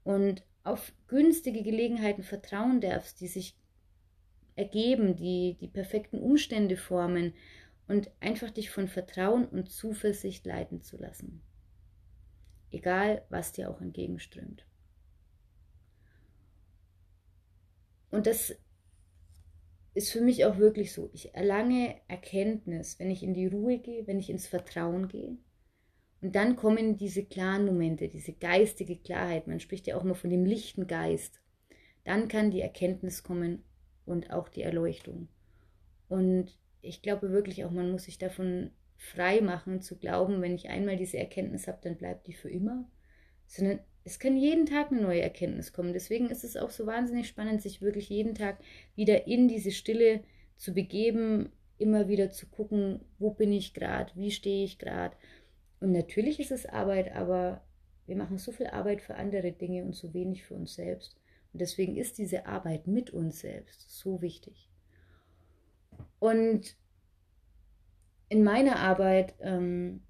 und 0.04 0.44
auf 0.62 0.92
günstige 1.08 1.62
Gelegenheiten 1.62 2.22
vertrauen 2.22 2.80
darfst, 2.80 3.20
die 3.20 3.28
sich 3.28 3.56
ergeben, 4.56 5.16
die 5.16 5.56
die 5.60 5.68
perfekten 5.68 6.18
Umstände 6.18 6.76
formen 6.76 7.34
und 7.88 8.10
einfach 8.20 8.50
dich 8.50 8.70
von 8.70 8.88
Vertrauen 8.88 9.46
und 9.46 9.70
Zuversicht 9.70 10.44
leiten 10.46 10.82
zu 10.82 10.96
lassen. 10.96 11.42
Egal, 12.70 13.24
was 13.28 13.52
dir 13.52 13.70
auch 13.70 13.80
entgegenströmt. 13.80 14.66
Und 18.10 18.26
das 18.26 18.56
ist 19.96 20.12
für 20.12 20.20
mich 20.20 20.44
auch 20.44 20.58
wirklich 20.58 20.92
so. 20.92 21.08
Ich 21.14 21.34
erlange 21.34 21.96
Erkenntnis, 22.06 22.98
wenn 22.98 23.10
ich 23.10 23.22
in 23.22 23.32
die 23.32 23.46
Ruhe 23.46 23.78
gehe, 23.78 24.06
wenn 24.06 24.18
ich 24.18 24.28
ins 24.28 24.46
Vertrauen 24.46 25.08
gehe. 25.08 25.38
Und 26.20 26.36
dann 26.36 26.56
kommen 26.56 26.98
diese 26.98 27.24
klaren 27.24 27.64
Momente, 27.64 28.08
diese 28.08 28.34
geistige 28.34 28.96
Klarheit. 28.96 29.46
Man 29.46 29.58
spricht 29.58 29.86
ja 29.86 29.96
auch 29.96 30.04
immer 30.04 30.14
von 30.14 30.28
dem 30.28 30.44
lichten 30.44 30.86
Geist. 30.86 31.40
Dann 32.04 32.28
kann 32.28 32.50
die 32.50 32.60
Erkenntnis 32.60 33.22
kommen 33.22 33.64
und 34.04 34.30
auch 34.30 34.50
die 34.50 34.62
Erleuchtung. 34.62 35.28
Und 36.08 36.58
ich 36.82 37.00
glaube 37.00 37.30
wirklich 37.30 37.64
auch, 37.64 37.70
man 37.70 37.90
muss 37.90 38.04
sich 38.04 38.18
davon 38.18 38.72
frei 38.96 39.40
machen, 39.40 39.80
zu 39.80 39.96
glauben, 39.96 40.42
wenn 40.42 40.54
ich 40.54 40.68
einmal 40.68 40.96
diese 40.96 41.18
Erkenntnis 41.18 41.68
habe, 41.68 41.78
dann 41.82 41.96
bleibt 41.96 42.26
die 42.26 42.34
für 42.34 42.50
immer. 42.50 42.86
Sondern 43.46 43.80
es 44.06 44.20
kann 44.20 44.36
jeden 44.36 44.66
Tag 44.66 44.92
eine 44.92 45.02
neue 45.02 45.20
Erkenntnis 45.20 45.72
kommen. 45.72 45.92
Deswegen 45.92 46.30
ist 46.30 46.44
es 46.44 46.56
auch 46.56 46.70
so 46.70 46.86
wahnsinnig 46.86 47.26
spannend, 47.26 47.60
sich 47.60 47.82
wirklich 47.82 48.08
jeden 48.08 48.36
Tag 48.36 48.58
wieder 48.94 49.26
in 49.26 49.48
diese 49.48 49.72
Stille 49.72 50.22
zu 50.56 50.72
begeben, 50.72 51.50
immer 51.76 52.06
wieder 52.06 52.30
zu 52.30 52.46
gucken, 52.46 53.00
wo 53.18 53.30
bin 53.30 53.52
ich 53.52 53.74
gerade, 53.74 54.12
wie 54.14 54.30
stehe 54.30 54.64
ich 54.64 54.78
gerade. 54.78 55.16
Und 55.80 55.90
natürlich 55.90 56.38
ist 56.38 56.52
es 56.52 56.66
Arbeit, 56.66 57.16
aber 57.16 57.64
wir 58.06 58.14
machen 58.14 58.38
so 58.38 58.52
viel 58.52 58.68
Arbeit 58.68 59.02
für 59.02 59.16
andere 59.16 59.50
Dinge 59.50 59.82
und 59.82 59.96
so 59.96 60.14
wenig 60.14 60.44
für 60.44 60.54
uns 60.54 60.76
selbst. 60.76 61.16
Und 61.52 61.60
deswegen 61.60 61.96
ist 61.96 62.16
diese 62.16 62.46
Arbeit 62.46 62.86
mit 62.86 63.10
uns 63.10 63.40
selbst 63.40 63.90
so 63.90 64.22
wichtig. 64.22 64.70
Und 66.20 66.76
in 68.28 68.44
meiner 68.44 68.76
Arbeit 68.76 69.34
ähm, 69.40 70.05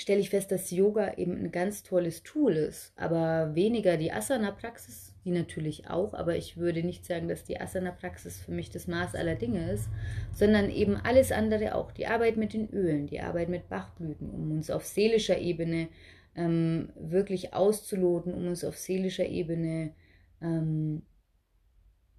stelle 0.00 0.20
ich 0.20 0.30
fest, 0.30 0.50
dass 0.50 0.70
Yoga 0.70 1.14
eben 1.16 1.36
ein 1.36 1.52
ganz 1.52 1.82
tolles 1.82 2.22
Tool 2.22 2.54
ist, 2.54 2.92
aber 2.96 3.54
weniger 3.54 3.96
die 3.96 4.12
Asana-Praxis, 4.12 5.14
die 5.24 5.30
natürlich 5.30 5.88
auch, 5.90 6.14
aber 6.14 6.36
ich 6.36 6.56
würde 6.56 6.82
nicht 6.82 7.04
sagen, 7.04 7.28
dass 7.28 7.44
die 7.44 7.60
Asana-Praxis 7.60 8.40
für 8.40 8.52
mich 8.52 8.70
das 8.70 8.86
Maß 8.86 9.14
aller 9.14 9.34
Dinge 9.34 9.70
ist, 9.70 9.88
sondern 10.32 10.70
eben 10.70 10.96
alles 10.96 11.32
andere 11.32 11.74
auch. 11.74 11.92
Die 11.92 12.06
Arbeit 12.06 12.36
mit 12.36 12.54
den 12.54 12.70
Ölen, 12.70 13.06
die 13.06 13.20
Arbeit 13.20 13.48
mit 13.50 13.68
Bachblüten, 13.68 14.30
um 14.30 14.50
uns 14.52 14.70
auf 14.70 14.86
seelischer 14.86 15.38
Ebene 15.38 15.88
ähm, 16.34 16.90
wirklich 16.96 17.52
auszuloten, 17.52 18.32
um 18.32 18.46
uns 18.46 18.64
auf 18.64 18.78
seelischer 18.78 19.26
Ebene 19.26 19.92
ähm, 20.40 21.02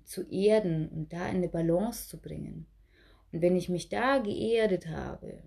zu 0.03 0.29
erden 0.29 0.89
und 0.89 1.13
da 1.13 1.27
in 1.29 1.37
eine 1.37 1.49
Balance 1.49 2.09
zu 2.09 2.19
bringen. 2.19 2.67
Und 3.31 3.41
wenn 3.41 3.55
ich 3.55 3.69
mich 3.69 3.89
da 3.89 4.19
geerdet 4.19 4.87
habe, 4.87 5.41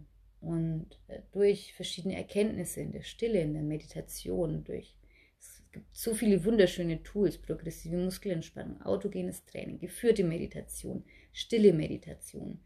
und 0.44 0.86
äh, 1.08 1.20
durch 1.32 1.74
verschiedene 1.74 2.16
Erkenntnisse 2.16 2.80
in 2.80 2.92
der 2.92 3.02
Stille, 3.02 3.40
in 3.40 3.54
der 3.54 3.62
Meditation, 3.62 4.64
durch 4.64 4.96
es 5.38 5.62
gibt 5.72 5.96
so 5.96 6.14
viele 6.14 6.44
wunderschöne 6.44 7.02
Tools, 7.02 7.38
progressive 7.38 7.96
Muskelentspannung, 7.96 8.80
autogenes 8.82 9.44
Training, 9.44 9.78
geführte 9.78 10.24
Meditation, 10.24 11.04
stille 11.32 11.72
Meditation. 11.72 12.60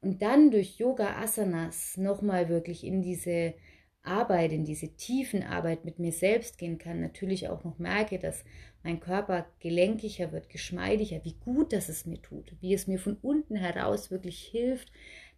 Und 0.00 0.22
dann 0.22 0.50
durch 0.50 0.78
Yoga 0.78 1.16
Asanas 1.20 1.96
nochmal 1.96 2.48
wirklich 2.48 2.84
in 2.84 3.02
diese 3.02 3.54
Arbeit, 4.02 4.52
in 4.52 4.64
diese 4.64 4.94
tiefen 4.96 5.42
Arbeit 5.42 5.84
mit 5.84 5.98
mir 5.98 6.12
selbst 6.12 6.58
gehen 6.58 6.78
kann, 6.78 7.00
natürlich 7.00 7.48
auch 7.48 7.64
noch 7.64 7.78
merke, 7.78 8.18
dass 8.18 8.44
mein 8.82 9.00
Körper 9.00 9.46
gelenkiger 9.60 10.30
wird, 10.30 10.50
geschmeidiger, 10.50 11.24
wie 11.24 11.36
gut 11.40 11.72
das 11.72 11.88
es 11.88 12.04
mir 12.04 12.20
tut, 12.20 12.54
wie 12.60 12.74
es 12.74 12.86
mir 12.86 12.98
von 12.98 13.16
unten 13.16 13.56
heraus 13.56 14.10
wirklich 14.10 14.42
hilft, 14.42 14.92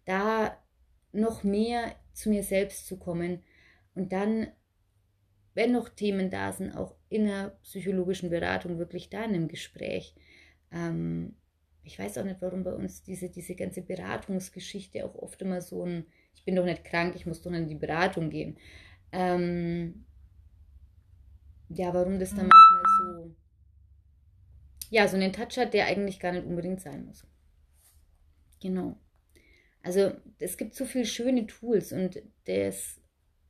da 0.05 0.57
noch 1.17 1.43
mehr 1.43 1.95
zu 2.13 2.29
mir 2.29 2.43
selbst 2.43 2.87
zu 2.87 2.97
kommen 2.97 3.43
und 3.95 4.11
dann, 4.13 4.47
wenn 5.53 5.71
noch 5.71 5.89
Themen 5.89 6.29
da 6.29 6.51
sind, 6.53 6.75
auch 6.75 6.95
in 7.09 7.25
der 7.25 7.57
psychologischen 7.63 8.29
Beratung 8.29 8.77
wirklich 8.77 9.09
da 9.09 9.23
in 9.23 9.33
einem 9.33 9.47
Gespräch. 9.47 10.15
Ähm, 10.71 11.35
ich 11.83 11.97
weiß 11.97 12.17
auch 12.17 12.23
nicht, 12.23 12.41
warum 12.41 12.63
bei 12.63 12.73
uns 12.73 13.01
diese, 13.01 13.29
diese 13.29 13.55
ganze 13.55 13.81
Beratungsgeschichte 13.81 15.05
auch 15.05 15.15
oft 15.15 15.41
immer 15.41 15.61
so 15.61 15.85
ein, 15.85 16.05
ich 16.35 16.43
bin 16.43 16.55
doch 16.55 16.65
nicht 16.65 16.83
krank, 16.83 17.15
ich 17.15 17.25
muss 17.25 17.41
doch 17.41 17.51
in 17.51 17.67
die 17.67 17.75
Beratung 17.75 18.29
gehen. 18.29 18.57
Ähm, 19.11 20.05
ja, 21.69 21.93
warum 21.93 22.19
das 22.19 22.35
dann 22.35 22.49
manchmal 22.49 22.83
so, 22.99 23.35
ja, 24.89 25.07
so 25.07 25.15
einen 25.15 25.33
Touch 25.33 25.57
hat, 25.57 25.73
der 25.73 25.87
eigentlich 25.87 26.19
gar 26.19 26.33
nicht 26.33 26.45
unbedingt 26.45 26.81
sein 26.81 27.05
muss. 27.05 27.25
Genau. 28.61 28.97
Also 29.87 30.11
es 30.39 30.57
gibt 30.57 30.75
so 30.75 30.83
viele 30.83 31.05
schöne 31.05 31.47
Tools 31.47 31.93
und 31.93 32.21
das 32.43 32.99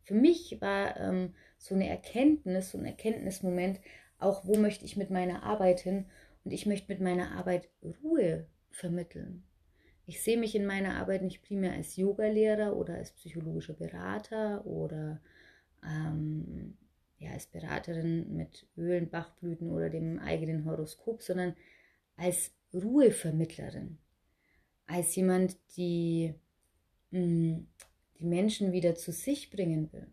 für 0.04 0.14
mich 0.14 0.62
war 0.62 0.96
ähm, 0.98 1.34
so 1.58 1.74
eine 1.74 1.90
Erkenntnis, 1.90 2.70
so 2.70 2.78
ein 2.78 2.86
Erkenntnismoment, 2.86 3.80
auch 4.20 4.46
wo 4.46 4.56
möchte 4.56 4.86
ich 4.86 4.98
mit 4.98 5.10
meiner 5.10 5.42
Arbeit 5.42 5.80
hin 5.80 6.06
und 6.44 6.52
ich 6.52 6.68
möchte 6.68 6.92
mit 6.92 7.02
meiner 7.02 7.32
Arbeit 7.32 7.70
Ruhe 8.04 8.46
vermitteln. 8.70 9.46
Ich 10.06 10.22
sehe 10.22 10.38
mich 10.38 10.54
in 10.54 10.68
meiner 10.68 10.98
Arbeit 10.98 11.24
nicht 11.24 11.42
primär 11.42 11.74
als 11.74 11.96
Yogalehrer 11.96 12.78
oder 12.78 12.94
als 12.94 13.14
psychologischer 13.14 13.74
Berater 13.74 14.64
oder 14.68 15.20
ähm, 15.84 16.78
ja, 17.18 17.32
als 17.32 17.48
Beraterin 17.48 18.36
mit 18.36 18.68
Ölen, 18.78 19.10
Bachblüten 19.10 19.72
oder 19.72 19.90
dem 19.90 20.20
eigenen 20.20 20.66
Horoskop, 20.66 21.24
sondern 21.24 21.56
als 22.16 22.52
Ruhevermittlerin 22.76 23.98
als 24.88 25.16
jemand, 25.16 25.58
die 25.76 26.34
mm, 27.12 27.60
die 28.20 28.26
Menschen 28.26 28.72
wieder 28.72 28.96
zu 28.96 29.12
sich 29.12 29.50
bringen 29.50 29.92
will. 29.94 30.08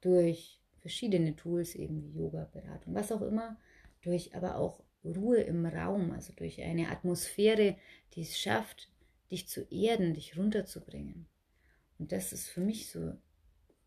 Durch 0.00 0.60
verschiedene 0.80 1.36
Tools, 1.36 1.74
eben 1.74 2.02
wie 2.02 2.18
Yoga, 2.18 2.44
Beratung, 2.52 2.94
was 2.94 3.12
auch 3.12 3.22
immer, 3.22 3.58
durch 4.02 4.34
aber 4.34 4.56
auch 4.56 4.82
Ruhe 5.04 5.40
im 5.40 5.66
Raum, 5.66 6.10
also 6.12 6.32
durch 6.34 6.62
eine 6.62 6.88
Atmosphäre, 6.88 7.76
die 8.14 8.22
es 8.22 8.38
schafft, 8.38 8.90
dich 9.30 9.48
zu 9.48 9.62
erden, 9.70 10.14
dich 10.14 10.36
runterzubringen. 10.36 11.26
Und 11.98 12.12
das 12.12 12.32
ist 12.32 12.48
für 12.48 12.60
mich 12.60 12.90
so 12.90 13.12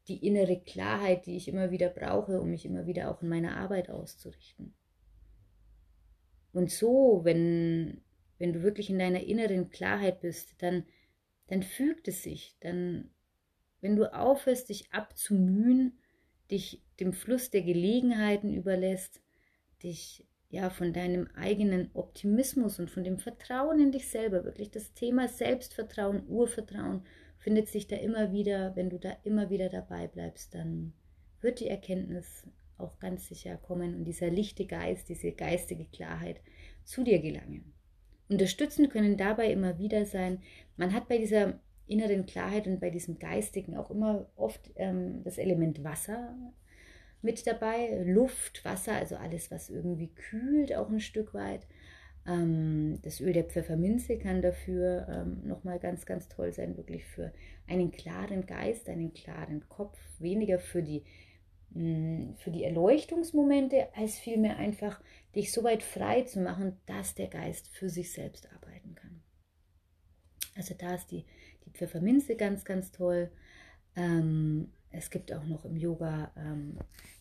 die 0.08 0.26
innere 0.26 0.60
Klarheit, 0.60 1.26
die 1.26 1.36
ich 1.36 1.48
immer 1.48 1.72
wieder 1.72 1.90
brauche, 1.90 2.40
um 2.40 2.52
mich 2.52 2.66
immer 2.66 2.86
wieder 2.86 3.10
auch 3.10 3.22
in 3.22 3.30
meiner 3.30 3.58
Arbeit 3.58 3.90
auszurichten. 3.90 4.74
Und 6.52 6.70
so, 6.72 7.22
wenn 7.24 8.02
wenn 8.44 8.52
du 8.52 8.62
wirklich 8.62 8.90
in 8.90 9.00
deiner 9.00 9.24
inneren 9.24 9.70
Klarheit 9.70 10.20
bist, 10.20 10.56
dann, 10.58 10.84
dann 11.48 11.64
fügt 11.64 12.10
es 12.10 12.24
sich. 12.24 12.58
Dann, 12.60 13.10
wenn 13.80 13.96
du 13.96 14.14
aufhörst, 14.14 14.68
dich 14.68 14.92
abzumühen, 14.92 15.98
dich 16.52 16.84
dem 17.00 17.14
Fluss 17.14 17.52
der 17.52 17.62
Gelegenheiten 17.62 18.54
überlässt, 18.54 19.22
dich 19.82 20.28
ja 20.50 20.70
von 20.70 20.92
deinem 20.92 21.30
eigenen 21.36 21.90
Optimismus 21.94 22.80
und 22.80 22.92
von 22.92 23.06
dem 23.06 23.18
Vertrauen 23.18 23.80
in 23.80 23.94
dich 23.94 24.10
selber, 24.10 24.44
wirklich 24.44 24.72
das 24.72 24.94
Thema 24.94 25.30
Selbstvertrauen, 25.30 26.28
Urvertrauen, 26.28 27.06
findet 27.38 27.70
sich 27.70 27.88
da 27.88 27.96
immer 27.96 28.34
wieder, 28.34 28.76
wenn 28.76 28.90
du 28.90 29.00
da 29.00 29.16
immer 29.24 29.52
wieder 29.52 29.70
dabei 29.70 30.08
bleibst, 30.08 30.54
dann 30.54 30.92
wird 31.40 31.62
die 31.62 31.70
Erkenntnis 31.70 32.46
auch 32.78 33.00
ganz 33.00 33.26
sicher 33.30 33.56
kommen 33.56 33.96
und 33.96 34.04
dieser 34.04 34.30
lichte 34.30 34.66
Geist, 34.66 35.08
diese 35.08 35.32
geistige 35.32 35.86
Klarheit 35.86 36.42
zu 36.84 37.06
dir 37.06 37.20
gelangen. 37.20 37.73
Unterstützend 38.34 38.90
können 38.90 39.18
dabei 39.18 39.52
immer 39.52 39.78
wieder 39.80 40.06
sein, 40.06 40.42
man 40.78 40.94
hat 40.94 41.08
bei 41.08 41.18
dieser 41.18 41.60
inneren 41.88 42.26
Klarheit 42.26 42.68
und 42.68 42.80
bei 42.80 42.90
diesem 42.90 43.20
Geistigen 43.20 43.78
auch 43.78 43.92
immer 43.92 44.28
oft 44.36 44.72
ähm, 44.76 45.24
das 45.24 45.38
Element 45.38 45.84
Wasser. 45.84 46.36
mit 47.22 47.48
dabei. 47.48 48.04
Luft, 48.06 48.64
Wasser, 48.66 48.94
also 48.94 49.16
alles, 49.16 49.50
was 49.50 49.70
irgendwie 49.70 50.10
kühlt, 50.10 50.76
auch 50.76 50.90
ein 50.90 51.00
Stück 51.00 51.34
weit. 51.34 51.66
Ähm, 52.28 53.00
das 53.02 53.20
Öl 53.20 53.34
der 53.34 53.46
Pfefferminze 53.46 54.18
kann 54.18 54.42
dafür 54.42 55.08
ähm, 55.10 55.42
nochmal 55.48 55.80
ganz, 55.80 56.06
ganz 56.06 56.28
toll 56.28 56.54
sein, 56.54 56.78
wirklich 56.78 57.06
für 57.06 57.34
einen 57.68 57.92
klaren 57.92 58.46
Geist, 58.46 58.90
einen 58.90 59.14
klaren 59.14 59.68
Kopf, 59.70 59.98
weniger 60.20 60.60
für 60.60 60.84
die, 60.84 61.04
für 61.74 62.52
die 62.52 62.64
Erleuchtungsmomente, 62.64 63.88
als 63.96 64.20
vielmehr 64.20 64.58
einfach 64.58 65.02
dich 65.36 65.52
so 65.52 65.64
weit 65.64 65.82
frei 65.82 66.22
zu 66.22 66.40
machen, 66.40 66.78
dass 66.86 67.16
der 67.16 67.28
Geist 67.28 67.68
für 67.70 67.90
sich 67.90 68.14
selbst 68.14 68.48
arbeiten 68.54 68.94
kann. 68.96 69.22
Also 70.56 70.76
da 70.78 70.94
ist 70.94 71.08
die, 71.08 71.26
die 71.66 71.72
Pfefferminze 71.72 72.36
ganz, 72.36 72.64
ganz 72.64 72.92
toll. 72.92 73.32
Ähm, 73.96 74.72
es 74.92 75.10
gibt 75.10 75.34
auch 75.34 75.44
noch 75.46 75.66
im 75.66 75.76
Yoga 75.76 76.32
ähm, 76.38 76.78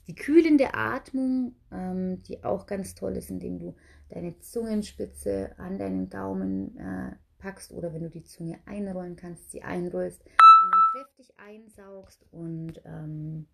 die 0.06 0.14
kühlende 0.14 0.74
Atmung, 0.74 1.54
ähm, 1.70 2.22
die 2.24 2.44
auch 2.44 2.66
ganz 2.66 2.94
toll 2.94 3.16
ist, 3.16 3.30
indem 3.30 3.58
du 3.58 3.74
deine 4.10 4.38
Zungenspitze 4.40 5.54
an 5.58 5.78
deinen 5.78 6.10
Gaumen 6.10 6.76
äh, 6.76 7.16
packst 7.38 7.72
oder 7.72 7.94
wenn 7.94 8.02
du 8.02 8.10
die 8.10 8.24
Zunge 8.24 8.58
einrollen 8.66 9.16
kannst, 9.16 9.50
sie 9.50 9.62
einrollst 9.62 10.22
und 10.22 10.70
dann 10.70 11.04
kräftig 11.04 11.34
einsaugst 11.38 12.26
und 12.30 12.82
ähm, 12.84 13.46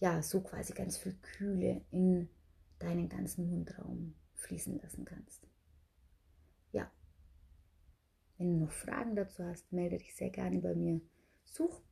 ja, 0.00 0.22
so 0.22 0.40
quasi 0.40 0.72
ganz 0.72 0.98
viel 0.98 1.14
Kühle 1.22 1.82
in 1.90 2.28
deinen 2.78 3.08
ganzen 3.08 3.50
Mundraum 3.50 4.14
fließen 4.34 4.78
lassen 4.80 5.04
kannst. 5.04 5.46
Ja, 6.72 6.90
wenn 8.36 8.58
du 8.58 8.64
noch 8.64 8.72
Fragen 8.72 9.16
dazu 9.16 9.44
hast, 9.44 9.72
melde 9.72 9.98
dich 9.98 10.14
sehr 10.14 10.30
gerne 10.30 10.58
bei 10.60 10.74
mir. 10.74 11.00
Such 11.44 11.82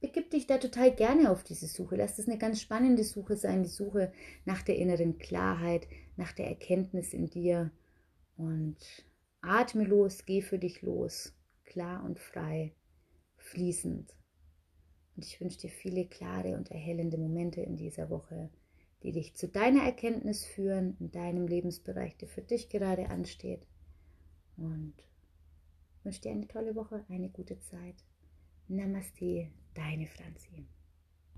begib 0.00 0.30
dich 0.30 0.46
da 0.46 0.58
total 0.58 0.94
gerne 0.94 1.30
auf 1.30 1.42
diese 1.42 1.66
Suche. 1.66 1.96
Lass 1.96 2.16
das 2.16 2.28
eine 2.28 2.38
ganz 2.38 2.60
spannende 2.60 3.02
Suche 3.02 3.36
sein, 3.36 3.62
die 3.62 3.68
Suche 3.68 4.12
nach 4.44 4.62
der 4.62 4.76
inneren 4.76 5.18
Klarheit, 5.18 5.88
nach 6.16 6.32
der 6.32 6.46
Erkenntnis 6.46 7.12
in 7.12 7.28
dir. 7.28 7.72
Und 8.36 8.76
atme 9.40 9.84
los, 9.84 10.24
geh 10.26 10.42
für 10.42 10.58
dich 10.58 10.82
los, 10.82 11.34
klar 11.64 12.04
und 12.04 12.20
frei, 12.20 12.74
fließend. 13.36 14.14
Und 15.16 15.24
ich 15.24 15.40
wünsche 15.40 15.58
dir 15.58 15.70
viele 15.70 16.06
klare 16.06 16.56
und 16.56 16.70
erhellende 16.70 17.16
Momente 17.16 17.62
in 17.62 17.76
dieser 17.76 18.10
Woche, 18.10 18.50
die 19.02 19.12
dich 19.12 19.34
zu 19.34 19.48
deiner 19.48 19.82
Erkenntnis 19.82 20.44
führen, 20.44 20.96
in 21.00 21.10
deinem 21.10 21.46
Lebensbereich, 21.46 22.16
der 22.18 22.28
für 22.28 22.42
dich 22.42 22.68
gerade 22.68 23.08
ansteht. 23.08 23.66
Und 24.58 24.94
wünsche 26.02 26.20
dir 26.20 26.32
eine 26.32 26.46
tolle 26.46 26.74
Woche, 26.74 27.04
eine 27.08 27.30
gute 27.30 27.58
Zeit. 27.60 27.96
Namaste, 28.68 29.48
deine 29.74 30.06
Franzi. 30.06 30.66